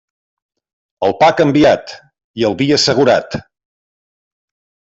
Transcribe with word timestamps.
El 1.07 1.13
pa 1.19 1.29
canviat 1.41 1.93
i 2.43 2.49
el 2.49 2.57
vi 2.63 2.71
assegurat. 2.79 3.41